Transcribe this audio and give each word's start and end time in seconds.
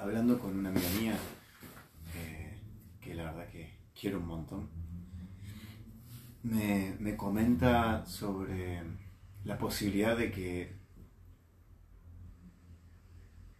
hablando 0.00 0.38
con 0.38 0.58
una 0.58 0.70
amiga 0.70 0.88
mía, 0.98 1.18
eh, 2.16 2.58
que 3.02 3.14
la 3.14 3.24
verdad 3.24 3.48
que 3.48 3.70
quiero 3.94 4.18
un 4.18 4.26
montón, 4.26 4.70
me, 6.42 6.96
me 6.98 7.16
comenta 7.18 8.06
sobre 8.06 8.82
la 9.44 9.58
posibilidad 9.58 10.16
de 10.16 10.32
que 10.32 10.74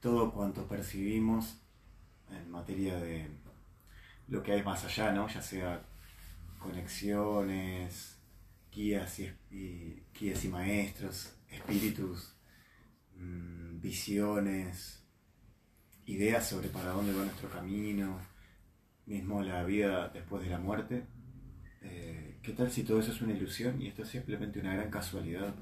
todo 0.01 0.33
cuanto 0.33 0.67
percibimos 0.67 1.61
en 2.31 2.51
materia 2.51 2.99
de 2.99 3.29
lo 4.29 4.43
que 4.43 4.53
hay 4.53 4.63
más 4.63 4.83
allá, 4.87 5.13
¿no? 5.13 5.29
ya 5.29 5.43
sea 5.43 5.85
conexiones, 6.59 8.19
guías 8.73 9.19
y, 9.19 10.03
guías 10.19 10.43
y 10.43 10.49
maestros, 10.49 11.35
espíritus, 11.51 12.35
mm, 13.17 13.79
visiones, 13.81 15.00
ideas 16.21 16.47
sobre 16.47 16.69
para 16.69 16.91
dónde 16.91 17.15
va 17.15 17.25
nuestro 17.25 17.49
camino, 17.49 18.19
mismo 19.07 19.43
la 19.43 19.65
vida 19.65 20.11
después 20.11 20.43
de 20.43 20.51
la 20.51 20.59
muerte. 20.59 21.07
Eh, 21.81 22.39
¿Qué 22.43 22.53
tal 22.53 22.71
si 22.71 22.83
todo 22.83 23.01
eso 23.01 23.13
es 23.13 23.23
una 23.23 23.33
ilusión 23.33 23.81
y 23.81 23.89
esto 23.89 24.03
es 24.03 24.09
simplemente 24.09 24.61
una 24.61 24.75
gran 24.75 24.91
casualidad 24.91 25.55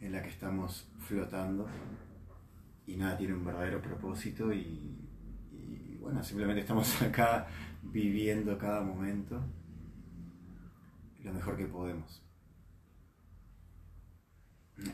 en 0.00 0.10
la 0.10 0.22
que 0.22 0.28
estamos 0.28 0.88
flotando 0.98 1.68
y 2.86 2.96
nada 2.96 3.16
tiene 3.16 3.34
un 3.34 3.44
verdadero 3.44 3.80
propósito 3.80 4.52
y, 4.52 4.96
bueno, 6.00 6.22
simplemente 6.24 6.62
estamos 6.62 7.00
acá 7.02 7.46
viviendo 7.82 8.58
cada 8.58 8.82
momento 8.82 9.40
lo 11.22 11.32
mejor 11.32 11.56
que 11.56 11.66
podemos. 11.66 12.22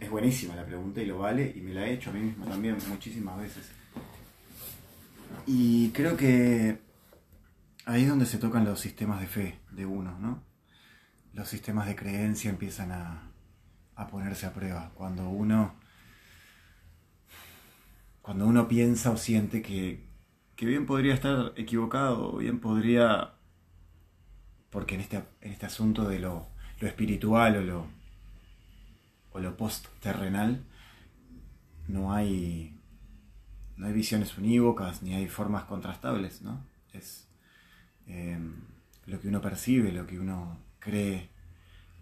Es 0.00 0.10
buenísima 0.10 0.54
la 0.54 0.66
pregunta 0.66 1.00
y 1.00 1.06
lo 1.06 1.18
vale 1.18 1.50
y 1.56 1.62
me 1.62 1.72
la 1.72 1.86
he 1.86 1.94
hecho 1.94 2.10
a 2.10 2.12
mí 2.12 2.20
mismo 2.20 2.44
también 2.44 2.76
muchísimas 2.90 3.38
veces. 3.38 3.81
Y 5.46 5.90
creo 5.90 6.16
que 6.16 6.80
ahí 7.84 8.02
es 8.02 8.08
donde 8.08 8.26
se 8.26 8.38
tocan 8.38 8.64
los 8.64 8.80
sistemas 8.80 9.20
de 9.20 9.26
fe 9.26 9.58
de 9.70 9.86
uno, 9.86 10.18
¿no? 10.18 10.42
Los 11.32 11.48
sistemas 11.48 11.86
de 11.86 11.96
creencia 11.96 12.50
empiezan 12.50 12.92
a, 12.92 13.30
a 13.96 14.06
ponerse 14.08 14.46
a 14.46 14.52
prueba. 14.52 14.92
Cuando 14.94 15.28
uno 15.28 15.74
cuando 18.22 18.46
uno 18.46 18.68
piensa 18.68 19.10
o 19.10 19.16
siente 19.16 19.62
que, 19.62 20.06
bien 20.60 20.86
podría 20.86 21.12
estar 21.12 21.52
equivocado, 21.56 22.36
bien 22.36 22.60
podría, 22.60 23.34
porque 24.70 24.94
en 24.94 25.00
este, 25.00 25.16
en 25.40 25.52
este 25.52 25.66
asunto 25.66 26.08
de 26.08 26.20
lo, 26.20 26.46
espiritual 26.80 27.56
o 27.56 27.62
lo, 27.62 27.86
o 29.32 29.40
lo 29.40 29.56
post-terrenal, 29.56 30.64
no 31.88 32.12
hay, 32.12 32.76
no 33.82 33.88
hay 33.88 33.94
visiones 33.94 34.38
unívocas 34.38 35.02
ni 35.02 35.12
hay 35.12 35.26
formas 35.26 35.64
contrastables, 35.64 36.40
¿no? 36.40 36.64
Es 36.92 37.26
em, 38.06 38.54
lo 39.06 39.20
que 39.20 39.26
uno 39.26 39.40
percibe, 39.40 39.90
lo 39.90 40.06
que 40.06 40.20
uno 40.20 40.56
cree, 40.78 41.28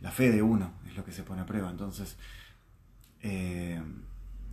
la 0.00 0.10
fe 0.10 0.30
de 0.30 0.42
uno 0.42 0.74
es 0.86 0.94
lo 0.94 1.06
que 1.06 1.12
se 1.12 1.22
pone 1.22 1.40
a 1.40 1.46
prueba. 1.46 1.70
Entonces, 1.70 2.18
em, 3.22 4.02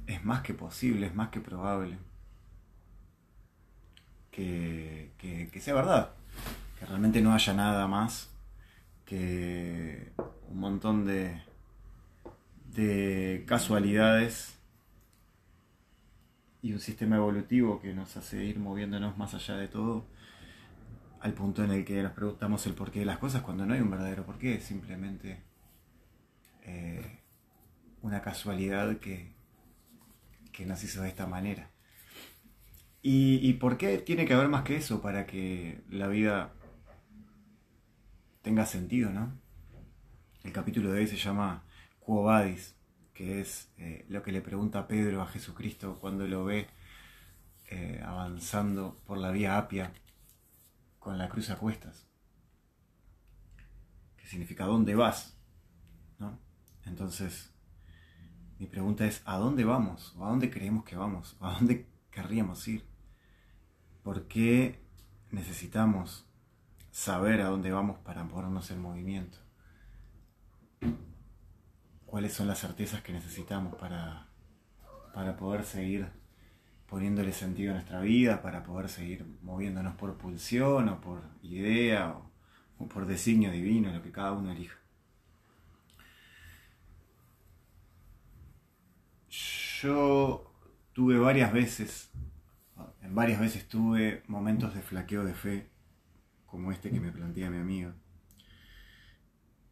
es 0.08 0.23
más 0.23 0.42
que 0.42 0.53
posible, 0.53 1.08
es 1.08 1.16
más 1.16 1.28
que 1.28 1.42
probable 1.42 1.98
que, 4.31 5.52
sea 5.59 5.73
verdad, 5.73 6.11
que 6.80 6.86
realmente 6.86 7.22
no 7.22 7.33
haya 7.33 7.53
nada 7.53 7.88
más 7.88 8.30
que 9.05 10.14
un 10.50 10.59
montón 10.59 11.05
de, 11.05 11.42
de 12.73 13.44
casualidades 13.48 14.57
y 16.68 16.73
un 16.73 16.82
sistema 16.82 17.16
evolutivo 17.16 17.80
que 17.80 17.94
nos 17.94 18.18
hace 18.18 18.44
ir 18.44 18.60
moviéndonos 18.60 19.18
más 19.18 19.34
allá 19.34 19.56
de 19.56 19.70
todo 19.70 20.06
al 21.22 21.34
punto 21.34 21.64
en 21.64 21.72
el 21.72 21.86
que 21.86 22.04
nos 22.04 22.12
preguntamos 22.12 22.66
el 22.68 22.73
porqué 22.73 23.00
de 23.00 23.06
las 23.06 23.20
cosas 23.20 23.42
cuando 23.42 23.66
no 23.66 23.73
hay 23.73 23.80
un 23.80 23.89
verdadero 23.89 24.26
porqué, 24.26 24.55
es 24.55 24.66
simplemente 24.66 25.42
eh, 26.64 27.22
una 28.02 28.22
casualidad 28.22 28.98
que, 28.98 29.33
que 30.52 30.66
nos 30.66 30.83
hizo 30.83 31.02
de 31.02 31.08
esta 31.08 31.26
manera. 31.26 31.72
¿Y, 33.02 33.54
por 33.54 33.78
qué 33.78 33.99
tiene 33.99 34.26
que 34.26 34.34
haber 34.34 34.49
más 34.49 34.64
que 34.64 34.76
eso 34.76 35.02
para 35.02 35.26
que 35.26 35.80
la 35.89 36.10
vida 36.10 36.54
tenga 38.42 38.66
sentido, 38.66 39.11
no? 39.11 39.32
El 40.44 40.52
capítulo 40.52 40.92
de 40.92 40.99
hoy 40.99 41.08
se 41.08 41.16
llama 41.16 41.64
Quo 42.02 42.23
Vadis, 42.23 42.76
que 43.17 43.42
es 43.42 43.72
eh, 43.80 44.05
lo 44.10 44.22
que 44.22 44.32
le 44.32 44.42
pregunta 44.42 44.88
Pedro 44.88 45.23
a 45.23 45.26
Jesucristo 45.26 45.98
cuando 46.00 46.28
lo 46.28 46.45
ve 46.45 46.67
eh, 47.67 48.00
avanzando 48.05 49.02
por 49.08 49.17
la 49.17 49.32
vía 49.32 49.58
Apia 49.58 49.92
con 51.00 51.17
la 51.17 51.28
cruz 51.28 51.50
a 51.50 51.58
cuestas. 51.58 52.05
Que 54.17 54.28
significa 54.28 54.66
¿dónde 54.66 54.94
vas? 54.94 55.36
¿No? 56.20 56.38
Entonces, 56.86 57.52
mi 58.60 58.67
pregunta 58.67 59.08
es, 59.08 59.23
¿a 59.26 59.38
dónde 59.38 59.66
vamos? 59.66 60.14
¿O 60.16 60.23
a 60.23 60.30
dónde 60.30 60.52
creemos 60.52 60.84
que 60.84 60.95
vamos? 60.95 61.38
¿A 61.39 61.54
dónde 61.54 61.88
querríamos 62.11 62.67
ir? 62.67 62.86
¿Por 64.04 64.28
qué 64.28 64.80
necesitamos 65.32 66.28
saber 66.92 67.42
a 67.42 67.48
dónde 67.48 67.72
vamos 67.72 67.98
para 67.98 68.28
ponernos 68.28 68.70
en 68.70 68.80
movimiento? 68.80 69.39
¿Cuáles 72.08 72.34
son 72.34 72.48
las 72.48 72.60
certezas 72.60 73.02
que 73.02 73.12
necesitamos 73.12 73.76
para, 73.76 74.28
para 75.14 75.36
poder 75.36 75.66
seguir 75.66 76.08
poniéndole 76.88 77.34
sentido 77.34 77.72
a 77.72 77.73
nuestra 77.76 78.00
vida, 78.00 78.42
para 78.42 78.64
poder 78.64 78.88
seguir 78.88 79.26
moviéndonos 79.42 79.94
por 79.95 80.17
pulsión 80.17 80.88
o 80.88 81.02
por 81.02 81.22
idea 81.44 82.12
o, 82.12 82.32
o 82.80 82.88
por 82.88 83.06
designio 83.06 83.52
divino, 83.52 83.92
lo 83.92 84.02
que 84.02 84.14
cada 84.14 84.32
uno 84.32 84.54
elija? 84.54 84.78
Yo 89.82 90.50
tuve 90.94 91.20
varias 91.20 91.52
veces, 91.52 92.10
en 93.02 93.14
varias 93.14 93.42
veces 93.42 93.67
tuve 93.67 94.23
momentos 94.28 94.73
de 94.73 94.82
flaqueo 94.82 95.26
de 95.26 95.34
fe, 95.34 95.70
como 96.46 96.72
este 96.72 96.90
que 96.90 97.02
me 97.02 97.12
plantea 97.12 97.50
mi 97.50 97.58
amigo. 97.58 97.92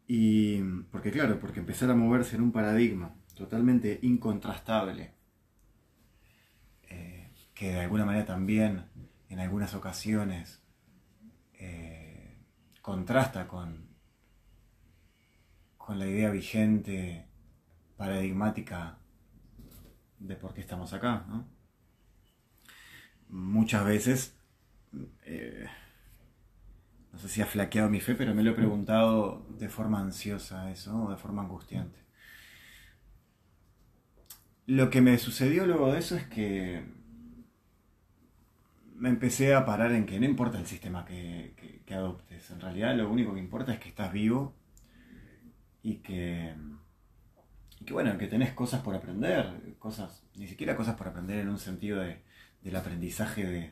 Y 0.07 0.61
porque 0.91 1.11
claro, 1.11 1.39
porque 1.39 1.59
empezar 1.59 1.89
a 1.89 1.95
moverse 1.95 2.35
en 2.35 2.43
un 2.43 2.51
paradigma 2.51 3.15
totalmente 3.33 3.99
incontrastable, 4.03 5.13
eh, 6.89 7.31
que 7.53 7.73
de 7.73 7.79
alguna 7.81 8.05
manera 8.05 8.25
también 8.25 8.85
en 9.29 9.39
algunas 9.39 9.73
ocasiones 9.73 10.63
eh, 11.53 12.37
contrasta 12.81 13.47
con, 13.47 13.89
con 15.77 15.97
la 15.97 16.07
idea 16.07 16.29
vigente, 16.29 17.27
paradigmática 17.97 18.99
de 20.19 20.35
por 20.35 20.53
qué 20.53 20.61
estamos 20.61 20.93
acá, 20.93 21.25
¿no? 21.27 21.47
Muchas 23.27 23.83
veces, 23.85 24.37
eh, 25.23 25.65
no 27.15 27.21
sé 27.21 27.29
si 27.29 27.41
ha 27.41 27.45
flaqueado 27.45 27.89
mi 27.89 28.01
fe, 28.01 28.13
pero 28.13 28.35
me 28.35 28.43
lo 28.43 28.51
he 28.51 28.55
preguntado 28.55 29.45
de 29.57 29.69
forma 29.69 30.01
ansiosa 30.01 30.69
eso, 30.69 31.05
o 31.05 31.09
de 31.09 31.15
forma 31.15 31.43
angustiante. 31.43 31.97
Lo 34.67 34.89
que 34.89 34.99
me 34.99 35.17
sucedió 35.17 35.65
luego 35.65 35.93
de 35.93 35.99
eso 35.99 36.17
es 36.17 36.25
que 36.25 36.83
me 38.95 39.07
empecé 39.07 39.53
a 39.55 39.65
parar 39.65 39.93
en 39.93 40.05
que 40.05 40.19
no 40.19 40.25
importa 40.25 40.59
el 40.59 40.65
sistema 40.65 41.05
que, 41.05 41.81
que 41.85 41.93
adoptes, 41.93 42.51
en 42.51 42.59
realidad 42.59 42.97
lo 42.97 43.09
único 43.09 43.33
que 43.33 43.39
importa 43.39 43.71
es 43.73 43.79
que 43.79 43.87
estás 43.87 44.11
vivo 44.11 44.53
y 45.83 45.97
que 45.99 46.53
y 47.79 47.85
que 47.85 47.93
bueno, 47.93 48.17
que 48.17 48.27
tenés 48.27 48.51
cosas 48.51 48.81
por 48.81 48.93
aprender, 48.93 49.75
cosas, 49.79 50.21
ni 50.35 50.47
siquiera 50.47 50.75
cosas 50.75 50.95
por 50.95 51.07
aprender 51.07 51.39
en 51.39 51.49
un 51.49 51.59
sentido 51.59 52.01
de, 52.01 52.21
del 52.61 52.75
aprendizaje 52.75 53.45
de, 53.45 53.71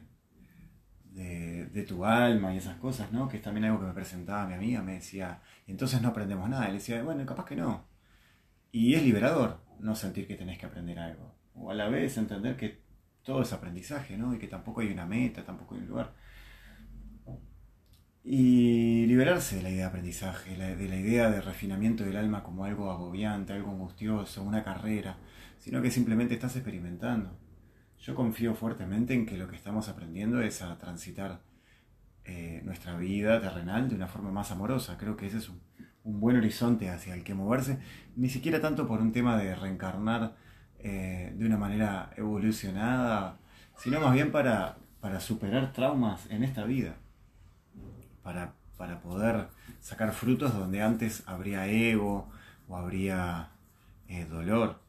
de, 1.13 1.85
tu 1.87 2.05
alma 2.05 2.53
y 2.53 2.57
esas 2.57 2.77
cosas, 2.77 3.11
¿no? 3.11 3.27
Que 3.27 3.37
es 3.37 3.43
también 3.43 3.65
algo 3.65 3.79
que 3.79 3.87
me 3.87 3.93
presentaba 3.93 4.47
mi 4.47 4.53
amiga, 4.53 4.81
me 4.81 4.93
decía, 4.95 5.41
entonces 5.67 6.01
no 6.01 6.09
aprendemos 6.09 6.49
nada. 6.49 6.65
Y 6.65 6.69
le 6.69 6.73
decía, 6.75 7.01
bueno, 7.03 7.25
capaz 7.25 7.45
que 7.45 7.55
no. 7.55 7.85
Y 8.71 8.95
es 8.95 9.03
liberador 9.03 9.61
no 9.79 9.95
sentir 9.95 10.27
que 10.27 10.35
tenés 10.35 10.57
que 10.57 10.65
aprender 10.65 10.99
algo. 10.99 11.35
O 11.55 11.71
a 11.71 11.75
la 11.75 11.89
vez 11.89 12.17
entender 12.17 12.57
que 12.57 12.81
todo 13.23 13.41
es 13.43 13.53
aprendizaje, 13.53 14.17
¿no? 14.17 14.33
Y 14.35 14.39
que 14.39 14.47
tampoco 14.47 14.81
hay 14.81 14.91
una 14.91 15.05
meta, 15.05 15.43
tampoco 15.45 15.75
hay 15.75 15.81
un 15.81 15.87
lugar 15.87 16.13
y 18.23 19.05
liberarse 19.05 19.57
de 19.57 19.63
la 19.63 19.69
idea 19.69 19.81
de 19.81 19.89
aprendizaje, 19.89 20.55
de 20.55 20.87
la 20.87 20.95
idea 20.95 21.29
de 21.29 21.41
refinamiento 21.41 22.05
del 22.05 22.15
alma 22.15 22.41
como 22.41 22.63
algo 22.63 22.89
agobiante, 22.89 23.51
algo 23.51 23.71
angustioso, 23.71 24.43
una 24.43 24.63
carrera, 24.63 25.17
sino 25.59 25.81
que 25.81 25.91
simplemente 25.91 26.33
estás 26.33 26.55
experimentando. 26.55 27.37
Yo 28.03 28.15
confío 28.15 28.53
fuertemente 28.53 29.13
en 29.13 29.25
que 29.25 29.37
lo 29.37 29.47
que 29.47 29.55
estamos 29.55 29.87
aprendiendo 29.87 30.41
es 30.41 30.61
a 30.61 30.77
transitar 30.77 31.39
eh, 32.25 32.61
nuestra 32.65 32.97
vida 32.97 33.39
terrenal 33.39 33.87
de 33.87 33.95
una 33.95 34.07
forma 34.07 34.29
más 34.29 34.51
amorosa. 34.51 34.97
Creo 34.97 35.15
que 35.15 35.27
ese 35.27 35.37
es 35.37 35.47
un, 35.47 35.61
buen 36.03 36.35
horizonte 36.35 36.89
hacia 36.89 37.13
el 37.13 37.23
que 37.23 37.33
moverse, 37.33 37.79
ni 38.17 38.27
siquiera 38.27 38.59
tanto 38.59 38.89
por 38.89 38.99
un 38.99 39.13
tema 39.13 39.37
de 39.37 39.55
reencarnar 39.55 40.35
eh, 40.79 41.33
de 41.33 41.45
una 41.45 41.57
manera 41.57 42.11
evolucionada 42.17 43.39
sino 43.77 44.01
más 44.01 44.13
bien 44.13 44.31
para, 44.31 44.77
para 44.99 45.21
superar 45.21 45.71
traumas 45.71 46.29
en 46.29 46.43
esta 46.43 46.65
vida, 46.65 46.97
para, 48.21 48.53
para 48.77 49.01
poder 49.01 49.47
sacar 49.79 50.11
frutos 50.11 50.53
donde 50.53 50.81
antes 50.81 51.23
habría 51.25 51.67
ego 51.67 52.29
o 52.67 52.75
habría 52.75 53.51
eh, 54.09 54.25
dolor. 54.25 54.82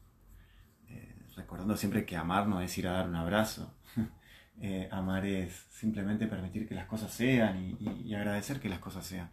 Eh, 1.35 1.41
recordando 1.41 1.77
siempre 1.77 2.05
que 2.05 2.17
amar 2.17 2.47
no 2.47 2.61
es 2.61 2.77
ir 2.77 2.87
a 2.87 2.93
dar 2.93 3.09
un 3.09 3.15
abrazo. 3.15 3.73
Eh, 4.61 4.87
amar 4.89 5.25
es 5.25 5.65
simplemente 5.69 6.27
permitir 6.27 6.65
que 6.65 6.75
las 6.75 6.85
cosas 6.85 7.11
sean 7.11 7.75
y, 7.77 8.13
agradecer 8.15 8.61
que 8.61 8.69
las 8.69 8.79
cosas 8.79 9.05
sean. 9.05 9.29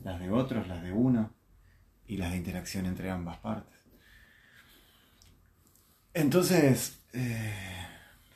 Las 0.00 0.20
de 0.20 0.30
otros, 0.30 0.68
las 0.68 0.82
de 0.82 0.92
uno 0.92 1.32
y 2.06 2.18
las 2.18 2.30
de 2.30 2.36
interacción 2.36 2.84
entre 2.84 3.10
ambas 3.10 3.38
partes. 3.38 3.80
Entonces, 6.12 7.00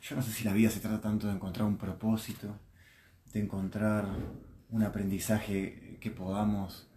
yo 0.01 0.15
no 0.15 0.23
sé 0.23 0.31
si 0.31 0.45
la 0.45 0.53
vida 0.53 0.71
se 0.71 0.79
trata 0.79 0.99
tanto 0.99 1.27
de 1.27 1.33
encontrar 1.33 1.67
un 1.67 1.77
propósito, 1.77 2.57
de 3.31 3.41
encontrar 3.41 4.07
un 4.69 4.81
aprendizaje 4.81 5.97
que 6.01 6.09
podamos 6.09 6.89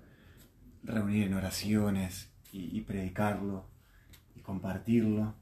reunir 0.83 1.27
en 1.27 1.35
oraciones 1.35 2.31
y, 2.53 2.81
predicarlo 2.83 3.67
y 4.35 4.41
compartirlo. 4.41 5.35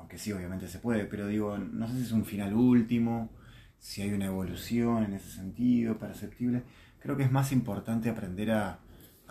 Aunque 0.00 0.18
sí, 0.18 0.32
obviamente 0.32 0.66
se 0.66 0.78
puede, 0.78 1.04
pero 1.04 1.26
digo, 1.26 1.58
no 1.58 1.86
sé 1.86 1.94
si 1.96 2.02
es 2.02 2.12
un 2.12 2.24
final 2.24 2.54
último, 2.54 3.30
si 3.78 4.00
hay 4.00 4.12
una 4.12 4.26
evolución 4.26 5.04
en 5.04 5.12
ese 5.12 5.30
sentido 5.30 5.98
perceptible. 5.98 6.64
Creo 7.00 7.16
que 7.16 7.24
es 7.24 7.30
más 7.30 7.52
importante 7.52 8.08
aprender 8.08 8.50
a, 8.50 8.80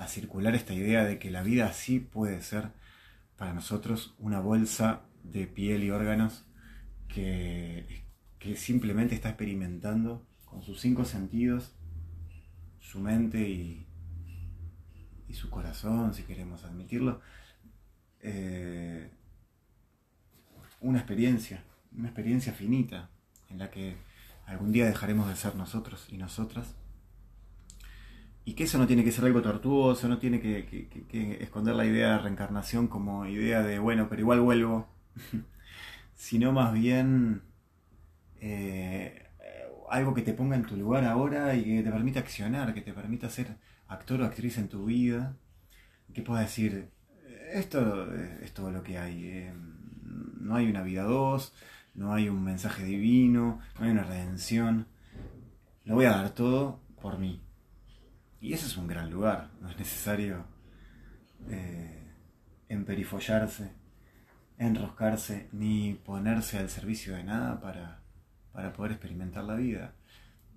circular 0.08 0.56
esta 0.56 0.74
idea 0.74 1.04
de 1.04 1.20
que 1.20 1.30
la 1.30 1.44
vida 1.44 1.74
sí 1.74 2.00
puede 2.00 2.42
ser 2.42 2.72
para 3.36 3.54
nosotros 3.54 4.16
una 4.18 4.40
bolsa 4.40 5.02
de 5.24 5.46
piel 5.46 5.84
y 5.84 5.92
órganos 5.92 6.46
que, 7.10 8.06
que 8.40 8.56
simplemente 8.56 9.14
está 9.14 9.28
experimentando 9.28 10.26
con 10.46 10.64
sus 10.64 10.80
cinco 10.80 11.04
sentidos, 11.04 11.76
su 12.80 13.02
mente 13.02 13.50
y, 13.50 13.88
y 15.28 15.34
su 15.34 15.50
corazón, 15.50 16.14
si 16.14 16.24
queremos 16.24 16.64
admitirlo, 16.64 17.20
eh, 18.22 19.12
una 20.80 21.00
experiencia, 21.00 21.64
una 21.96 22.08
experiencia 22.08 22.54
finita 22.54 23.10
en 23.50 23.60
la 23.60 23.70
que 23.72 23.96
algún 24.46 24.72
día 24.72 24.86
dejaremos 24.86 25.28
de 25.28 25.36
ser 25.36 25.56
nosotros 25.56 26.08
y 26.10 26.18
nosotras. 26.18 26.76
Y 28.46 28.54
que 28.54 28.64
eso 28.64 28.80
no 28.80 28.88
tiene 28.88 29.04
que 29.04 29.12
ser 29.12 29.26
algo 29.26 29.42
tortuoso, 29.42 30.08
no 30.08 30.18
tiene 30.18 30.40
que, 30.40 31.38
esconder 31.42 31.76
la 31.76 31.86
idea 31.86 32.14
de 32.14 32.20
reencarnación 32.20 32.88
como 32.88 33.28
idea 33.28 33.62
de, 33.62 33.78
bueno, 33.78 34.08
pero 34.10 34.22
igual 34.22 34.42
vuelvo, 34.42 34.88
sino 36.16 36.52
más 36.52 36.74
bien 36.74 37.44
eh, 38.40 39.28
algo 39.90 40.14
que 40.14 40.24
te 40.24 40.34
ponga 40.34 40.56
en 40.56 40.66
tu 40.66 40.76
lugar 40.78 41.06
ahora 41.06 41.56
y 41.56 41.64
que 41.64 41.84
te 41.84 41.92
permita 41.92 42.22
accionar, 42.22 42.74
que 42.74 42.82
te 42.82 42.94
permita 42.94 43.30
ser 43.30 43.58
actor 43.88 44.22
o 44.22 44.26
actriz 44.26 44.58
en 44.58 44.68
tu 44.68 44.86
vida, 44.86 45.36
que 46.14 46.24
puedas 46.24 46.46
decir, 46.46 46.90
esto 47.54 48.14
es 48.14 48.54
todo 48.54 48.72
lo 48.72 48.84
que 48.84 48.98
hay, 48.98 49.26
eh, 49.26 49.54
no 50.40 50.56
hay 50.56 50.70
una 50.70 50.84
vida 50.84 51.04
dos, 51.04 51.54
no 51.94 52.14
hay 52.14 52.30
un 52.30 52.44
mensaje 52.44 52.84
divino, 52.84 53.60
no 53.78 53.86
hay 53.86 53.92
una 53.92 54.04
redención, 54.04 54.88
lo 55.86 55.96
voy 55.96 56.06
a 56.06 56.12
dar 56.12 56.30
todo 56.32 56.80
por 57.02 57.20
mí. 57.20 57.42
Y 58.42 58.54
ese 58.54 58.68
es 58.68 58.78
un 58.78 58.88
gran 58.88 59.10
lugar, 59.10 59.52
no 59.60 59.70
es 59.70 59.78
necesario 59.78 60.46
eh, 61.50 62.14
emperifollarse, 62.70 63.74
enroscarse, 64.58 65.50
ni 65.52 65.94
ponerse 65.94 66.58
al 66.58 66.70
servicio 66.70 67.16
de 67.16 67.24
nada 67.24 67.60
para, 67.60 68.02
para 68.52 68.72
poder 68.72 68.94
experimentar 68.94 69.44
la 69.44 69.56
vida. 69.56 69.94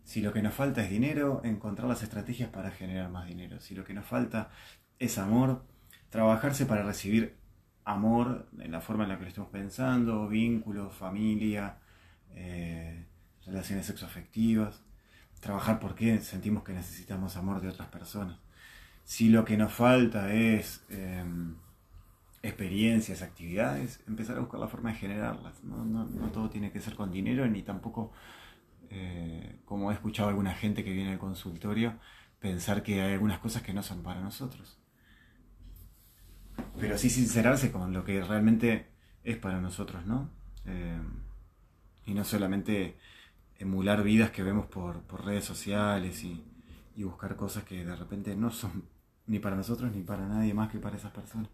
Si 0.04 0.20
lo 0.20 0.32
que 0.32 0.42
nos 0.42 0.54
falta 0.54 0.82
es 0.82 0.90
dinero, 0.90 1.40
encontrar 1.44 1.88
las 1.88 2.02
estrategias 2.02 2.50
para 2.50 2.70
generar 2.70 3.10
más 3.10 3.26
dinero. 3.26 3.60
Si 3.60 3.74
lo 3.74 3.84
que 3.84 3.94
nos 3.94 4.04
falta 4.04 4.50
es 4.98 5.18
amor, 5.18 5.64
trabajarse 6.10 6.66
para 6.66 6.82
recibir 6.82 7.41
amor 7.84 8.46
en 8.58 8.72
la 8.72 8.80
forma 8.80 9.04
en 9.04 9.10
la 9.10 9.16
que 9.16 9.22
lo 9.22 9.28
estemos 9.28 9.50
pensando, 9.50 10.28
vínculos, 10.28 10.94
familia, 10.94 11.76
eh, 12.34 13.04
relaciones 13.46 13.86
sexoafectivas. 13.86 14.82
Trabajar 15.40 15.80
porque 15.80 16.20
sentimos 16.20 16.62
que 16.62 16.72
necesitamos 16.72 17.36
amor 17.36 17.60
de 17.60 17.68
otras 17.68 17.88
personas. 17.88 18.38
Si 19.04 19.28
lo 19.28 19.44
que 19.44 19.56
nos 19.56 19.72
falta 19.72 20.32
es 20.32 20.84
em, 20.88 21.56
experiencias, 22.42 23.22
actividades, 23.22 24.00
empezar 24.06 24.36
a 24.36 24.40
buscar 24.40 24.60
la 24.60 24.68
forma 24.68 24.92
de 24.92 24.98
generarlas. 24.98 25.64
No, 25.64 25.84
no 25.84 26.30
todo 26.30 26.48
tiene 26.48 26.70
que 26.70 26.80
ser 26.80 26.94
con 26.94 27.10
dinero 27.10 27.46
ni 27.48 27.62
tampoco 27.62 28.12
eh, 28.94 29.56
como 29.64 29.90
he 29.90 29.94
escuchado 29.94 30.28
a 30.28 30.32
alguna 30.32 30.52
gente 30.52 30.84
que 30.84 30.92
viene 30.92 31.12
al 31.12 31.18
consultorio, 31.18 31.94
pensar 32.40 32.82
que 32.82 33.00
hay 33.00 33.14
algunas 33.14 33.38
cosas 33.38 33.62
que 33.62 33.72
no 33.72 33.82
son 33.82 34.02
para 34.02 34.20
nosotros. 34.20 34.78
Pero 36.78 36.98
sí 36.98 37.10
sincerarse 37.10 37.70
con 37.70 37.92
lo 37.92 38.04
que 38.04 38.22
realmente 38.22 38.86
es 39.24 39.36
para 39.36 39.60
nosotros, 39.60 40.06
¿no? 40.06 40.30
Eh, 40.66 41.00
y 42.06 42.14
no 42.14 42.24
solamente 42.24 42.96
emular 43.58 44.02
vidas 44.02 44.30
que 44.30 44.42
vemos 44.42 44.66
por, 44.66 45.04
redes 45.24 45.44
sociales 45.44 46.24
y 46.24 47.02
buscar 47.02 47.36
cosas 47.36 47.64
que 47.64 47.84
de 47.84 47.94
repente 47.94 48.34
no 48.34 48.50
son 48.50 48.84
ni 49.26 49.38
para 49.38 49.56
nosotros 49.56 49.92
ni 49.92 50.02
para 50.02 50.26
nadie 50.26 50.54
más 50.54 50.70
que 50.70 50.78
para 50.78 50.96
esas 50.96 51.12
personas. 51.12 51.50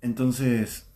Entonces, 0.00 0.90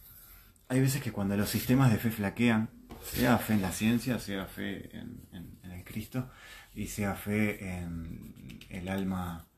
hay 0.68 0.80
veces 0.80 1.02
que 1.02 1.12
cuando 1.12 1.36
los 1.36 1.48
sistemas 1.48 1.90
de 1.90 1.98
fe 1.98 2.10
flaquean, 2.10 2.70
sea 3.02 3.38
fe 3.38 3.54
en 3.54 3.62
la 3.62 3.72
ciencia, 3.72 4.18
sea 4.18 4.46
fe 4.46 4.96
en, 4.96 5.58
el 5.64 5.84
Cristo 5.84 6.30
y 6.74 6.86
sea 6.86 7.14
fe 7.14 7.78
en 7.78 8.60
el 8.68 8.88
alma 8.88 9.48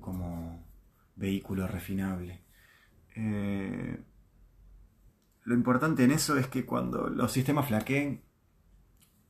como 0.00 0.69
vehículo 1.20 1.68
refinable. 1.68 2.40
Eh, 3.14 4.02
lo 5.44 5.54
importante 5.54 6.02
en 6.02 6.10
eso 6.10 6.36
es 6.38 6.48
que 6.48 6.64
cuando 6.64 7.08
los 7.08 7.30
sistemas 7.30 7.68
flaqueen, 7.68 8.22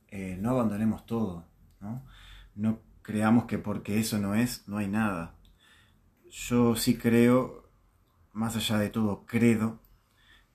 eh, 0.07 0.37
no 0.39 0.51
abandonemos 0.51 1.05
todo, 1.05 1.45
¿no? 1.79 2.03
no 2.55 2.79
creamos 3.01 3.45
que 3.45 3.57
porque 3.57 3.99
eso 3.99 4.17
no 4.17 4.33
es, 4.33 4.67
no 4.67 4.77
hay 4.77 4.87
nada. 4.87 5.35
Yo 6.29 6.75
sí 6.75 6.97
creo, 6.97 7.69
más 8.33 8.55
allá 8.55 8.77
de 8.77 8.89
todo, 8.89 9.25
credo, 9.25 9.81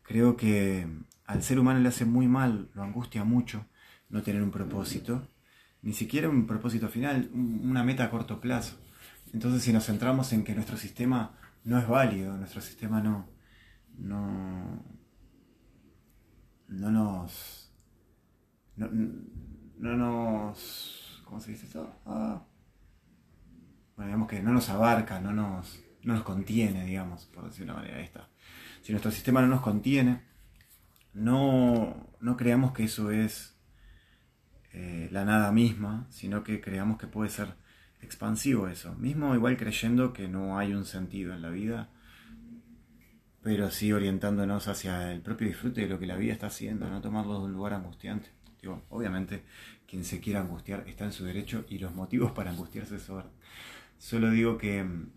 creo 0.03 0.37
que 0.37 0.89
al 1.27 1.43
ser 1.43 1.59
humano 1.59 1.81
le 1.81 1.89
hace 1.89 2.05
muy 2.05 2.29
mal, 2.29 2.71
lo 2.75 2.83
angustia 2.83 3.25
mucho 3.25 3.67
no 4.09 4.23
tener 4.23 4.43
un 4.43 4.53
propósito, 4.53 5.27
ni 5.83 5.93
siquiera 5.93 6.29
un 6.29 6.47
propósito 6.47 6.89
final, 6.89 7.29
una 7.33 7.83
meta 7.83 8.05
a 8.05 8.11
corto 8.11 8.41
plazo. 8.41 8.79
Entonces 9.33 9.63
si 9.63 9.73
nos 9.73 9.87
centramos 9.87 10.33
en 10.33 10.45
que 10.45 10.55
nuestro 10.55 10.77
sistema 10.77 11.37
no 11.65 11.79
es 11.79 11.89
válido, 11.89 12.37
nuestro 12.37 12.61
sistema 12.61 13.01
no, 13.01 13.29
no, 13.99 14.85
no 16.69 16.91
nos, 16.91 17.73
no, 18.77 19.97
nos, 19.97 21.23
¿cómo 21.25 21.41
se 21.41 21.53
dice 21.53 21.67
eso? 21.67 21.93
Ah, 22.07 22.45
bueno, 23.97 24.09
digamos 24.09 24.29
que 24.29 24.43
no 24.43 24.53
nos 24.53 24.69
abarca, 24.69 25.21
no 25.21 25.33
nos, 25.33 25.83
no 26.03 26.15
nos 26.15 26.23
contiene, 26.23 26.85
digamos, 26.85 27.27
por 27.27 27.45
decir 27.45 27.67
de 27.67 27.73
una 27.73 27.81
manera 27.81 28.01
esta. 28.01 28.29
Si 28.83 28.93
nuestro 28.93 29.11
sistema 29.11 29.41
no 29.41 29.49
nos 29.49 29.61
contiene, 29.61 30.23
no, 31.15 32.11
no 32.21 32.37
creamos 32.37 32.73
que 32.73 32.85
eso 32.85 33.11
es 33.11 33.59
eh, 34.73 35.09
la 35.11 35.25
nada 35.25 35.51
misma, 35.51 36.07
sino 36.11 36.45
que 36.45 36.61
creamos 36.61 36.99
que 36.99 37.07
puede 37.07 37.31
ser 37.31 37.55
expansivo 38.01 38.69
eso. 38.69 38.95
Mismo 38.95 39.35
igual 39.35 39.57
creyendo 39.57 40.13
que 40.13 40.29
no 40.29 40.59
hay 40.59 40.75
un 40.75 40.85
sentido 40.85 41.35
en 41.35 41.43
la 41.43 41.51
vida, 41.51 41.91
pero 43.43 43.71
sí 43.71 43.93
orientándonos 43.93 44.69
hacia 44.69 45.13
el 45.13 45.21
propio 45.21 45.49
disfrute 45.49 45.83
de 45.83 45.89
lo 45.89 45.99
que 45.99 46.07
la 46.07 46.17
vida 46.17 46.33
está 46.33 46.49
haciendo, 46.49 46.89
no 46.89 47.01
tomarlo 47.01 47.39
de 47.39 47.45
un 47.47 47.53
lugar 47.53 47.75
angustiante. 47.75 48.31
Digo, 48.61 48.83
obviamente, 48.89 49.45
quien 49.87 50.05
se 50.05 50.21
quiera 50.21 50.41
angustiar 50.41 50.85
está 50.89 51.05
en 51.05 51.13
su 51.13 51.25
derecho 51.25 51.65
y 51.69 51.79
los 51.79 51.95
motivos 51.95 52.33
para 52.33 52.51
angustiarse 52.51 52.99
son. 52.99 53.25
Solo 53.99 54.31
digo 54.31 54.59
que 54.59 54.83
mm, 54.83 55.11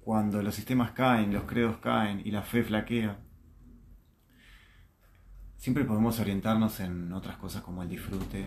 cuando 0.00 0.42
los 0.42 0.54
sistemas 0.54 0.92
caen, 0.92 1.32
los 1.32 1.44
credos 1.44 1.78
caen 1.78 2.22
y 2.24 2.30
la 2.30 2.42
fe 2.42 2.62
flaquea, 2.62 3.18
siempre 5.58 5.84
podemos 5.84 6.18
orientarnos 6.20 6.80
en 6.80 7.12
otras 7.12 7.36
cosas 7.36 7.62
como 7.62 7.82
el 7.82 7.88
disfrute 7.88 8.46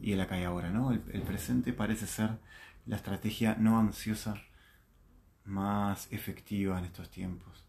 y 0.00 0.12
el 0.12 0.20
acá 0.20 0.40
y 0.40 0.44
ahora, 0.44 0.70
¿no? 0.70 0.92
El, 0.92 1.00
presente 1.00 1.72
parece 1.72 2.06
ser 2.06 2.38
la 2.88 2.96
estrategia 2.96 3.54
no 3.56 3.78
ansiosa 3.78 4.42
más 5.44 6.10
efectiva 6.10 6.78
en 6.78 6.86
estos 6.86 7.10
tiempos. 7.10 7.64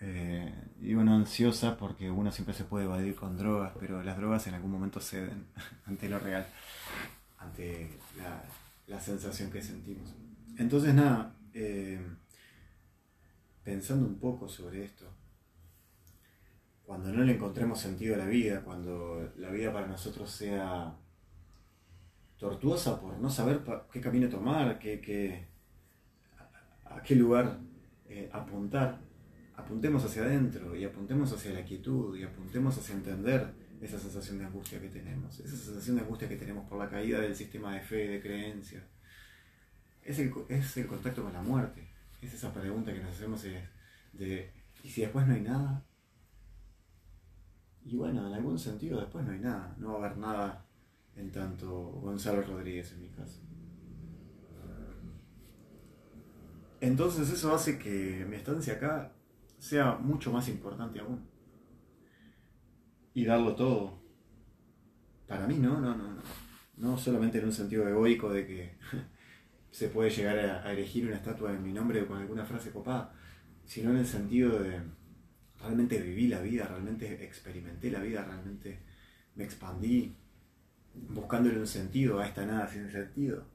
Eh, 0.00 0.52
digo 0.78 1.04
no 1.04 1.14
ansiosa 1.14 1.76
porque 1.76 2.10
uno 2.10 2.32
siempre 2.32 2.54
se 2.54 2.64
puede 2.64 2.86
evadir 2.86 3.14
con 3.14 3.36
drogas, 3.36 3.72
pero 3.78 4.02
las 4.02 4.16
drogas 4.16 4.46
en 4.48 4.54
algún 4.54 4.72
momento 4.72 5.00
ceden 5.00 5.46
ante 5.86 6.08
lo 6.08 6.18
real, 6.18 6.46
ante 7.38 7.90
la, 8.88 9.00
sensación 9.00 9.52
que 9.52 9.62
sentimos. 9.62 10.12
Entonces 10.58 10.92
nada, 10.92 11.36
eh, 11.54 12.04
pensando 13.62 14.04
un 14.04 14.18
poco 14.18 14.48
sobre 14.48 14.84
esto, 14.84 15.06
cuando 16.84 17.12
no 17.12 17.22
le 17.22 17.34
encontremos 17.34 17.78
sentido 17.78 18.16
a 18.16 18.18
la 18.18 18.26
vida, 18.26 18.62
cuando 18.62 19.32
la 19.36 19.50
vida 19.50 19.72
para 19.72 19.86
nosotros 19.86 20.28
sea 20.28 20.92
tortuosa 22.40 22.98
por 22.98 23.18
no 23.18 23.28
saber 23.28 23.60
qué 23.92 24.00
camino 24.00 24.28
tomar, 24.28 24.78
qué, 24.78 25.46
a, 26.86 27.02
qué 27.02 27.14
lugar 27.14 27.60
eh, 28.08 28.30
apuntar, 28.32 28.98
apuntemos 29.54 30.02
hacia 30.06 30.22
adentro 30.22 30.74
y 30.74 30.84
apuntemos 30.84 31.30
hacia 31.34 31.52
la 31.52 31.62
quietud 31.62 32.16
y 32.16 32.22
apuntemos 32.22 32.76
hacia 32.78 32.94
entender 32.94 33.46
esa 33.82 33.98
sensación 33.98 34.38
de 34.38 34.46
angustia 34.46 34.80
que 34.80 34.88
tenemos, 34.88 35.38
esa 35.38 35.54
sensación 35.54 35.96
de 35.96 36.02
angustia 36.02 36.28
que 36.30 36.36
tenemos 36.36 36.66
por 36.66 36.78
la 36.78 36.88
caída 36.88 37.20
del 37.20 37.36
sistema 37.36 37.74
de 37.74 37.82
fe, 37.82 38.08
de 38.08 38.22
creencia. 38.22 38.86
Es 40.02 40.18
el, 40.18 40.32
es 40.48 40.76
el 40.78 40.86
contacto 40.86 41.22
con 41.22 41.34
la 41.34 41.42
muerte, 41.42 41.86
es 42.22 42.32
esa 42.32 42.54
pregunta 42.54 42.92
que 42.92 43.00
nos 43.00 43.12
hacemos 43.12 43.42
de, 44.14 44.50
¿y 44.82 44.88
si 44.88 45.02
después 45.02 45.26
no 45.26 45.34
hay 45.34 45.42
nada? 45.42 45.84
Y 47.84 47.96
bueno, 47.96 48.26
en 48.26 48.32
algún 48.32 48.58
sentido 48.58 48.98
después 48.98 49.26
no 49.26 49.32
hay 49.32 49.40
nada, 49.40 49.74
no 49.78 49.92
va 49.92 49.94
a 49.94 50.06
haber 50.06 50.18
nada 50.18 50.69
en 51.16 51.30
tanto 51.30 51.70
Gonzalo 51.70 52.42
Rodríguez 52.42 52.92
en 52.92 53.02
mi 53.02 53.08
caso. 53.08 53.40
Entonces 56.80 57.28
eso 57.30 57.54
hace 57.54 57.78
que 57.78 58.24
mi 58.28 58.36
estancia 58.36 58.74
acá 58.74 59.12
sea 59.58 59.96
mucho 59.96 60.32
más 60.32 60.48
importante 60.48 61.00
aún. 61.00 61.28
Y 63.12 63.24
darlo 63.24 63.54
todo. 63.54 64.00
Para 65.26 65.46
mí 65.46 65.56
no, 65.58 65.80
no, 65.80 65.96
no, 65.96 66.14
no. 66.14 66.22
No 66.76 66.96
solamente 66.96 67.38
en 67.38 67.44
un 67.44 67.52
sentido 67.52 67.86
egoico 67.86 68.32
de 68.32 68.46
que 68.46 68.78
se 69.70 69.88
puede 69.88 70.10
llegar 70.10 70.38
a, 70.38 70.72
elegir 70.72 71.06
una 71.06 71.16
estatua 71.16 71.52
en 71.52 71.62
mi 71.62 71.72
nombre 71.72 72.06
con 72.06 72.18
alguna 72.18 72.44
frase 72.46 72.70
copada, 72.70 73.12
sino 73.66 73.90
en 73.90 73.98
el 73.98 74.06
sentido 74.06 74.58
de 74.58 74.80
realmente 75.60 76.00
viví 76.00 76.28
la 76.28 76.40
vida, 76.40 76.66
realmente 76.66 77.22
experimenté 77.24 77.90
la 77.90 78.00
vida, 78.00 78.24
realmente 78.24 78.80
me 79.34 79.44
expandí 79.44 80.16
buscándole 80.94 81.58
un 81.58 81.66
sentido 81.66 82.20
a 82.20 82.26
esta 82.26 82.44
nada 82.46 82.68
sin 82.68 82.90
sentido. 82.90 83.46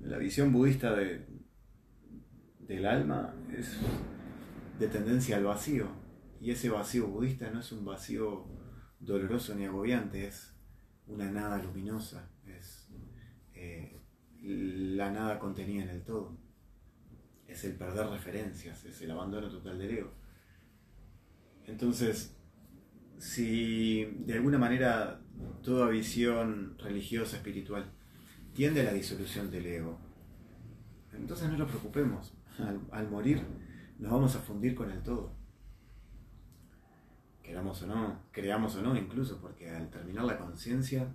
La 0.00 0.18
visión 0.18 0.52
budista 0.52 0.94
de, 0.94 1.26
del 2.60 2.86
alma 2.86 3.34
es 3.56 3.76
de 4.78 4.88
tendencia 4.88 5.36
al 5.36 5.44
vacío, 5.44 5.88
y 6.40 6.50
ese 6.50 6.70
vacío 6.70 7.08
budista 7.08 7.50
no 7.50 7.60
es 7.60 7.72
un 7.72 7.84
vacío 7.84 8.46
doloroso 9.00 9.54
ni 9.54 9.64
agobiante, 9.64 10.26
es 10.26 10.54
una 11.06 11.30
nada 11.30 11.58
luminosa, 11.58 12.30
es 12.46 12.88
eh, 13.54 13.98
la 14.42 15.10
nada 15.10 15.38
contenida 15.38 15.82
en 15.82 15.90
el 15.90 16.04
todo, 16.04 16.38
es 17.46 17.64
el 17.64 17.74
perder 17.74 18.06
referencias, 18.08 18.84
es 18.84 19.00
el 19.02 19.10
abandono 19.10 19.48
total 19.48 19.78
del 19.78 19.90
ego. 19.90 20.12
Entonces, 21.66 22.36
si 23.18 24.04
de 24.04 24.34
alguna 24.34 24.58
manera 24.58 25.20
toda 25.62 25.88
visión 25.88 26.76
religiosa, 26.78 27.36
espiritual, 27.36 27.90
tiende 28.54 28.80
a 28.80 28.84
la 28.84 28.92
disolución 28.92 29.50
del 29.50 29.66
ego, 29.66 29.98
entonces 31.12 31.48
no 31.48 31.58
nos 31.58 31.68
preocupemos. 31.68 32.32
Al, 32.90 33.08
morir 33.08 33.44
nos 33.98 34.10
vamos 34.12 34.34
a 34.34 34.40
fundir 34.40 34.74
con 34.74 34.90
el 34.90 35.02
todo. 35.02 35.32
Queramos 37.42 37.82
o 37.82 37.86
no, 37.86 38.22
creamos 38.32 38.76
o 38.76 38.82
no 38.82 38.96
incluso, 38.96 39.40
porque 39.40 39.70
al 39.70 39.90
terminar 39.90 40.24
la 40.24 40.38
conciencia 40.38 41.14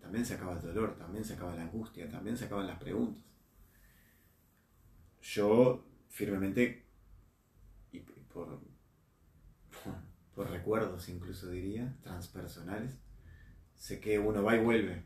también 0.00 0.24
se 0.24 0.34
acaba 0.34 0.54
el 0.54 0.62
dolor, 0.62 0.96
también 0.96 1.24
se 1.24 1.34
acaba 1.34 1.54
la 1.54 1.62
angustia, 1.62 2.08
también 2.08 2.36
se 2.36 2.46
acaban 2.46 2.66
las 2.66 2.78
preguntas. 2.78 3.22
Yo 5.20 5.84
firmemente, 6.08 6.86
y 7.92 8.00
por, 8.00 8.60
por 10.34 10.50
recuerdos 10.50 11.08
incluso 11.08 11.50
diría, 11.50 11.96
transpersonales. 12.02 12.96
Sé 13.76 14.00
que 14.00 14.18
uno 14.18 14.42
va 14.42 14.56
y 14.56 14.60
vuelve, 14.60 15.04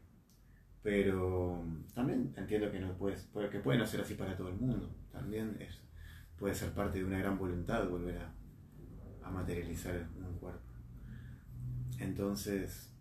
pero 0.82 1.62
también 1.94 2.32
entiendo 2.36 2.70
que, 2.70 2.80
no 2.80 2.96
puede, 2.96 3.16
que 3.50 3.60
puede 3.60 3.78
no 3.78 3.86
ser 3.86 4.00
así 4.00 4.14
para 4.14 4.36
todo 4.36 4.48
el 4.48 4.56
mundo. 4.56 4.94
También 5.12 5.56
es, 5.60 5.78
puede 6.38 6.54
ser 6.54 6.72
parte 6.72 6.98
de 6.98 7.04
una 7.04 7.18
gran 7.18 7.38
voluntad 7.38 7.88
volver 7.88 8.18
a, 8.18 8.34
materializar 9.30 10.08
un 10.18 10.38
cuerpo. 10.38 10.66
Entonces, 12.00 12.92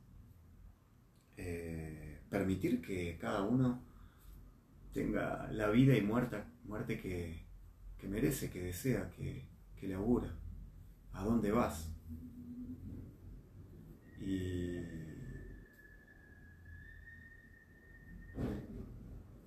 eh, 1.37 2.21
permitir 2.29 2.83
que 2.83 3.17
cada 3.17 3.41
uno 3.41 3.81
tenga 4.93 5.49
la 5.51 5.69
vida 5.69 5.97
y 5.97 6.01
muerte, 6.01 6.37
muerte 6.65 6.99
que, 6.99 7.47
merece, 8.07 8.51
que 8.51 8.61
desea, 8.61 9.09
que, 9.09 9.47
que 9.75 9.87
le 9.87 9.95
augura. 9.95 10.29
¿A 11.13 11.23
dónde 11.23 11.51
vas? 11.51 11.91
Y 14.21 15.08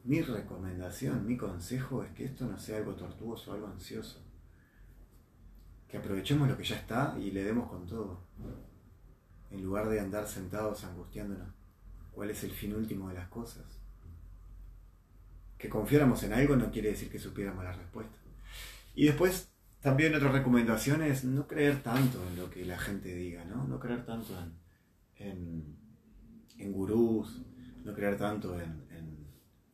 mi 0.04 0.20
recomendación, 0.20 1.26
mi 1.26 1.36
consejo 1.36 2.02
es 2.02 2.10
que 2.12 2.24
esto 2.24 2.46
no 2.46 2.58
sea 2.58 2.78
algo 2.78 2.94
tortuoso, 2.94 3.52
algo 3.52 3.68
ansioso. 3.68 4.20
Que 5.88 5.98
aprovechemos 5.98 6.48
lo 6.48 6.56
que 6.56 6.64
ya 6.64 6.76
está 6.76 7.16
y 7.20 7.30
le 7.30 7.44
demos 7.44 7.68
con 7.68 7.86
todo. 7.86 8.20
En 9.50 9.62
lugar 9.62 9.88
de 9.88 10.00
andar 10.00 10.26
sentados 10.26 10.84
angustiándonos 10.84 11.48
cuál 12.12 12.30
es 12.30 12.42
el 12.44 12.50
fin 12.50 12.74
último 12.74 13.08
de 13.08 13.14
las 13.14 13.28
cosas. 13.28 13.64
Que 15.58 15.68
confiáramos 15.68 16.22
en 16.22 16.32
algo 16.32 16.56
no 16.56 16.70
quiere 16.70 16.90
decir 16.90 17.10
que 17.10 17.18
supiéramos 17.18 17.62
la 17.62 17.72
respuesta. 17.72 18.18
Y 18.94 19.06
después 19.06 19.52
también 19.80 20.14
otra 20.14 20.30
recomendación 20.30 21.02
es 21.02 21.24
no 21.24 21.46
creer 21.46 21.82
tanto 21.82 22.24
en 22.28 22.36
lo 22.36 22.50
que 22.50 22.64
la 22.64 22.78
gente 22.78 23.14
diga, 23.14 23.44
¿no? 23.44 23.66
No 23.66 23.80
creer 23.80 24.04
tanto 24.04 24.32
en, 25.16 25.76
en, 26.58 26.72
gurús, 26.72 27.42
no 27.84 27.94
creer 27.94 28.16
tanto 28.16 28.58
en, 28.60 28.86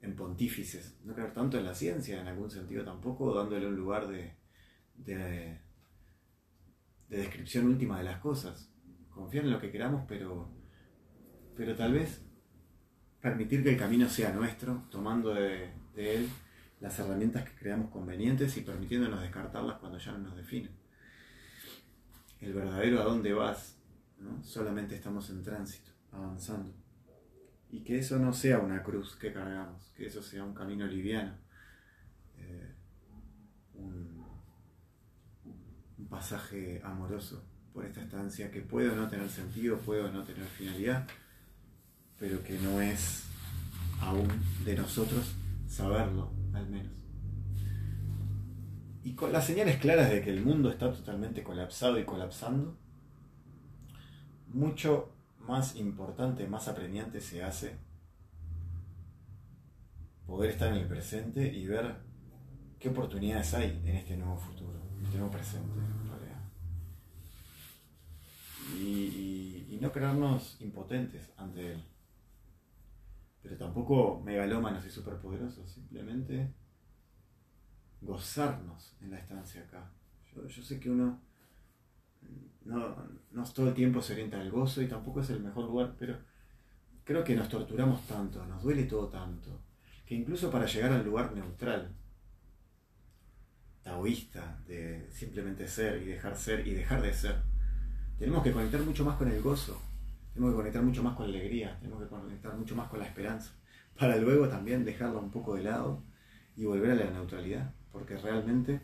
en, 0.00 0.16
pontífices, 0.16 0.96
no 1.04 1.14
creer 1.14 1.32
tanto 1.32 1.58
en 1.58 1.64
la 1.64 1.74
ciencia 1.74 2.20
en 2.20 2.26
algún 2.26 2.50
sentido 2.50 2.84
tampoco, 2.84 3.34
dándole 3.34 3.66
un 3.66 3.76
lugar 3.76 4.08
de, 4.08 4.34
de, 4.96 5.60
descripción 7.08 7.66
última 7.66 7.98
de 7.98 8.04
las 8.04 8.18
cosas. 8.18 8.72
Confiar 9.10 9.44
en 9.44 9.50
lo 9.50 9.60
que 9.60 9.70
queramos, 9.70 10.04
pero, 10.08 10.50
pero 11.54 11.76
tal 11.76 11.92
vez 11.92 12.24
permitir 13.20 13.62
que 13.62 13.70
el 13.70 13.78
camino 13.78 14.08
sea 14.08 14.32
nuestro, 14.32 14.86
tomando 14.90 15.34
de, 15.34 15.72
de 15.94 16.16
él 16.16 16.28
las 16.80 16.98
herramientas 16.98 17.44
que 17.48 17.56
creamos 17.56 17.90
convenientes 17.90 18.56
y 18.56 18.62
permitiéndonos 18.62 19.20
descartarlas 19.20 19.78
cuando 19.78 19.98
ya 19.98 20.12
no 20.12 20.18
nos 20.18 20.36
definen. 20.36 20.72
El 22.40 22.54
verdadero 22.54 23.00
a 23.00 23.04
dónde 23.04 23.32
vas, 23.32 23.76
¿no? 24.18 24.42
solamente 24.42 24.94
estamos 24.94 25.28
en 25.30 25.42
tránsito, 25.42 25.90
avanzando. 26.12 26.72
Y 27.70 27.80
que 27.84 27.98
eso 27.98 28.18
no 28.18 28.32
sea 28.32 28.58
una 28.58 28.82
cruz 28.82 29.16
que 29.16 29.32
cargamos, 29.32 29.90
que 29.94 30.06
eso 30.06 30.22
sea 30.22 30.42
un 30.42 30.54
camino 30.54 30.86
liviano, 30.86 31.34
eh, 32.38 32.74
un, 33.74 34.24
un 35.98 36.08
pasaje 36.08 36.80
amoroso 36.84 37.44
por 37.72 37.84
esta 37.84 38.00
estancia 38.00 38.50
que 38.50 38.60
puede 38.62 38.90
o 38.90 38.96
no 38.96 39.08
tener 39.08 39.28
sentido, 39.28 39.78
puede 39.78 40.02
o 40.02 40.10
no 40.10 40.24
tener 40.24 40.44
finalidad, 40.44 41.06
pero 42.18 42.42
que 42.42 42.58
no 42.58 42.80
es 42.80 43.24
aún 44.00 44.28
de 44.64 44.74
nosotros 44.74 45.34
saberlo 45.68 46.32
al 46.54 46.68
menos. 46.68 46.92
Y 49.04 49.14
con 49.14 49.32
las 49.32 49.46
señales 49.46 49.78
claras 49.78 50.10
de 50.10 50.22
que 50.22 50.30
el 50.30 50.44
mundo 50.44 50.70
está 50.70 50.92
totalmente 50.92 51.42
colapsado 51.42 51.98
y 51.98 52.04
colapsando, 52.04 52.76
mucho 54.48 55.14
más 55.48 55.76
importante, 55.76 56.46
más 56.46 56.68
apremiante 56.68 57.20
se 57.20 57.42
hace 57.42 57.78
poder 60.26 60.50
estar 60.50 60.72
en 60.72 60.78
el 60.78 60.86
presente 60.86 61.52
y 61.52 61.66
ver 61.66 61.96
qué 62.78 62.90
oportunidades 62.90 63.54
hay 63.54 63.82
en 63.84 63.96
este 63.96 64.16
nuevo 64.16 64.36
futuro, 64.36 64.80
en 64.98 65.04
este 65.04 65.16
nuevo 65.16 65.32
presente, 65.32 65.80
Y, 68.76 69.66
y 69.70 69.78
no 69.80 69.90
creernos 69.90 70.60
impotentes 70.60 71.32
ante 71.38 71.72
él 71.72 71.84
pero 73.48 73.56
tampoco 73.56 74.20
megalómanos 74.20 74.84
y 74.84 74.90
superpoderosos, 74.90 75.70
simplemente 75.70 76.54
gozarnos 78.00 78.96
en 79.00 79.10
la 79.10 79.18
estancia 79.18 79.62
acá. 79.62 79.90
Yo, 80.34 80.62
sé 80.62 80.78
que 80.78 80.90
uno 80.90 81.20
no, 82.68 82.96
no 83.32 83.44
todo 83.44 83.68
el 83.68 83.74
tiempo 83.74 84.00
se 84.00 84.12
orienta 84.12 84.40
al 84.40 84.50
gozo 84.50 84.82
y 84.82 84.86
tampoco 84.86 85.20
es 85.20 85.30
el 85.30 85.40
mejor 85.40 85.64
lugar, 85.64 85.94
pero 85.98 86.16
creo 87.04 87.24
que 87.24 87.34
nos 87.34 87.48
torturamos 87.48 88.06
tanto, 88.06 88.44
nos 88.46 88.62
duele 88.62 88.84
todo 88.84 89.08
tanto, 89.08 89.60
que 90.06 90.14
incluso 90.14 90.50
para 90.50 90.66
llegar 90.66 90.92
al 90.92 91.04
lugar 91.04 91.34
neutral, 91.34 91.94
taoísta, 93.82 94.60
de 94.66 95.08
simplemente 95.10 95.66
ser 95.66 96.02
y 96.02 96.06
dejar 96.06 96.36
ser 96.36 96.66
y 96.66 96.74
dejar 96.74 97.02
de 97.02 97.12
ser, 97.12 97.36
tenemos 98.18 98.42
que 98.42 98.52
conectar 98.52 98.80
mucho 98.82 99.04
más 99.04 99.16
con 99.16 99.28
el 99.28 99.40
gozo 99.40 99.80
tenemos 100.38 100.54
que 100.54 100.58
conectar 100.58 100.82
mucho 100.84 101.02
más 101.02 101.16
con 101.16 101.32
la 101.32 101.36
alegría, 101.36 101.76
tenemos 101.80 102.00
que 102.00 102.08
conectar 102.08 102.54
mucho 102.54 102.76
más 102.76 102.88
con 102.88 103.00
la 103.00 103.06
esperanza, 103.06 103.50
para 103.98 104.16
luego 104.18 104.48
también 104.48 104.84
dejarla 104.84 105.18
un 105.18 105.32
poco 105.32 105.56
de 105.56 105.64
lado 105.64 106.04
y 106.54 106.64
volver 106.64 106.92
a 106.92 106.94
la 106.94 107.10
neutralidad, 107.10 107.74
porque 107.90 108.16
realmente 108.16 108.80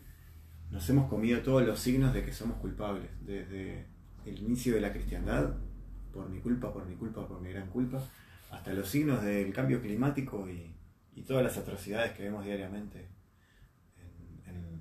nos 0.71 0.89
hemos 0.89 1.09
comido 1.09 1.41
todos 1.41 1.65
los 1.65 1.79
signos 1.79 2.13
de 2.13 2.23
que 2.23 2.33
somos 2.33 2.57
culpables, 2.57 3.09
desde 3.21 3.85
el 4.25 4.39
inicio 4.39 4.75
de 4.75 4.81
la 4.81 4.91
cristiandad, 4.91 5.55
por 6.11 6.29
mi 6.29 6.39
culpa, 6.39 6.71
por 6.73 6.85
mi 6.85 6.95
culpa, 6.95 7.27
por 7.27 7.41
mi 7.41 7.51
gran 7.51 7.67
culpa, 7.67 8.01
hasta 8.49 8.73
los 8.73 8.87
signos 8.87 9.21
del 9.21 9.53
cambio 9.53 9.81
climático 9.81 10.49
y, 10.49 10.73
todas 11.25 11.43
las 11.43 11.57
atrocidades 11.57 12.11
que 12.11 12.23
vemos 12.23 12.45
diariamente 12.45 13.07
en, 14.45 14.79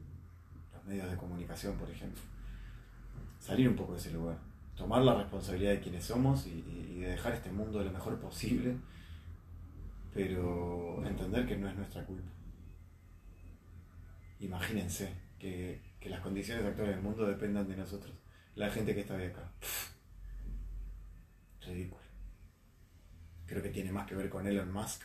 los 0.74 0.84
medios 0.84 1.10
de 1.10 1.16
comunicación, 1.16 1.76
por 1.76 1.88
ejemplo. 1.88 2.20
Salir 3.38 3.68
un 3.68 3.76
poco 3.76 3.92
de 3.92 3.98
ese 3.98 4.10
lugar, 4.10 4.36
tomar 4.76 5.02
la 5.02 5.14
responsabilidad 5.14 5.70
de 5.70 5.80
quienes 5.80 6.04
somos 6.04 6.46
y, 6.46 6.60
de 7.00 7.08
dejar 7.08 7.32
este 7.32 7.50
mundo 7.50 7.82
lo 7.82 7.90
mejor 7.90 8.18
posible, 8.18 8.76
pero 10.12 11.02
entender 11.06 11.46
que 11.46 11.56
no 11.56 11.68
es 11.68 11.76
nuestra 11.76 12.04
culpa. 12.04 12.30
Imagínense 14.40 15.14
que, 15.38 15.82
que 16.00 16.08
las 16.08 16.20
condiciones 16.20 16.64
actuales 16.64 16.94
del 16.94 17.04
mundo 17.04 17.26
dependan 17.26 17.68
de 17.68 17.76
nosotros, 17.76 18.14
la 18.54 18.70
gente 18.70 18.94
que 18.94 19.00
está 19.00 19.16
de 19.16 19.28
acá. 19.28 19.52
Ridículo 21.60 22.04
creo 23.46 23.62
que 23.62 23.70
tiene 23.70 23.92
más 23.92 24.06
que 24.06 24.14
ver 24.14 24.28
con 24.28 24.46
Elon 24.46 24.72
Musk, 24.72 25.02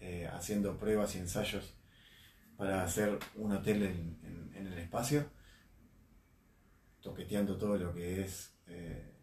eh, 0.00 0.28
haciendo 0.32 0.78
pruebas 0.78 1.14
y 1.14 1.18
ensayos 1.18 1.74
para 2.56 2.82
hacer 2.82 3.18
un 3.36 3.52
hotel 3.52 3.82
en, 3.82 4.18
el 4.54 4.78
espacio, 4.78 5.30
toqueteando 7.00 7.56
todo 7.56 7.76
lo 7.78 7.94
que 7.94 8.22
es 8.22 8.52
eh, 8.66 9.14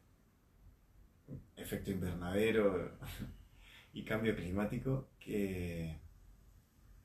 efecto 1.58 1.92
invernadero 1.92 2.98
y 3.94 4.06
cambio 4.06 4.36
climático, 4.36 5.10
que, 5.20 6.00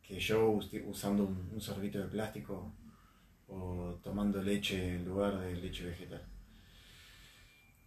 que 0.03 0.21
yo 0.21 0.51
usando 0.87 1.25
un, 1.25 1.51
un 1.53 1.61
sorbito 1.61 1.99
de 1.99 2.07
plástico 2.07 2.73
o 3.51 3.99
tomando 4.03 4.43
leche 4.43 4.97
en 4.97 5.05
lugar 5.05 5.39
de 5.41 5.57
leche 5.57 5.85
vegetal. 5.85 6.25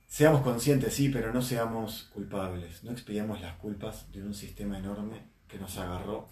Seamos 0.07 0.41
conscientes, 0.41 0.93
sí, 0.93 1.09
pero 1.09 1.33
no 1.33 1.41
seamos 1.41 2.03
culpables. 2.13 2.83
No 2.83 2.91
expidamos 2.91 3.41
las 3.41 3.55
culpas 3.57 4.11
de 4.11 4.21
un 4.21 4.33
sistema 4.33 4.77
enorme 4.77 5.23
que 5.47 5.57
nos 5.57 5.75
agarró 5.77 6.29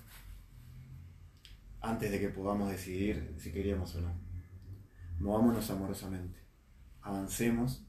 antes 1.79 2.11
de 2.11 2.19
que 2.19 2.29
podamos 2.29 2.69
decidir 2.69 3.33
si 3.39 3.51
queríamos 3.51 3.95
o 3.95 4.01
no. 4.01 4.13
Movámonos 5.19 5.69
amorosamente. 5.71 6.39
Avancemos 7.01 7.83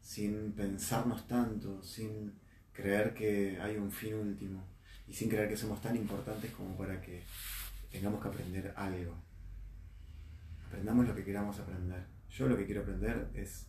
sin 0.00 0.52
pensarnos 0.52 1.28
tanto, 1.28 1.80
sin 1.82 2.32
creer 2.72 3.14
que 3.14 3.60
hay 3.60 3.76
un 3.76 3.92
fin 3.92 4.14
último 4.14 4.66
y 5.06 5.14
sin 5.14 5.28
creer 5.28 5.48
que 5.48 5.56
somos 5.56 5.80
tan 5.80 5.94
importantes 5.94 6.50
como 6.52 6.76
para 6.76 7.00
que 7.00 7.22
tengamos 7.90 8.20
que 8.20 8.28
aprender 8.28 8.74
algo. 8.76 9.14
Aprendamos 10.70 11.08
lo 11.08 11.16
que 11.16 11.24
queramos 11.24 11.58
aprender. 11.58 12.06
Yo 12.28 12.46
lo 12.46 12.56
que 12.56 12.64
quiero 12.64 12.82
aprender 12.82 13.28
es 13.34 13.68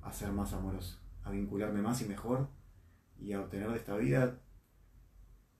a 0.00 0.12
ser 0.12 0.30
más 0.30 0.52
amoroso, 0.52 1.00
a 1.24 1.32
vincularme 1.32 1.82
más 1.82 2.02
y 2.02 2.04
mejor 2.04 2.48
y 3.18 3.32
a 3.32 3.40
obtener 3.40 3.68
de 3.70 3.78
esta 3.78 3.96
vida 3.96 4.40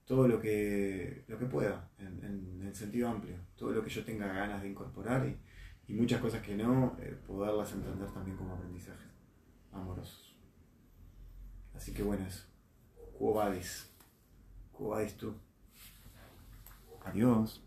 todo 0.05 0.29
lo 0.29 0.41
que, 0.41 1.25
lo 1.27 1.41
que 1.41 1.47
pueda, 1.47 1.91
en, 1.99 2.63
el 2.63 2.73
sentido 2.73 3.09
amplio, 3.09 3.37
todo 3.57 3.73
lo 3.73 3.83
que 3.83 3.91
yo 3.91 4.05
tenga 4.05 4.29
ganas 4.29 4.63
de 4.63 4.69
incorporar 4.69 5.27
y, 5.89 5.93
muchas 5.93 6.21
cosas 6.21 6.41
que 6.41 6.55
no, 6.55 6.97
eh, 7.01 7.19
poderlas 7.27 7.73
entender 7.73 8.09
también 8.13 8.37
como 8.37 8.55
aprendizajes 8.55 9.11
amorosos. 9.73 10.37
Así 11.75 11.93
que 11.93 12.05
bueno, 12.05 12.25
eso. 12.27 12.47
Quo 13.19 13.35
vadis 13.35 13.91
tú? 15.17 15.35
Adiós. 17.05 17.64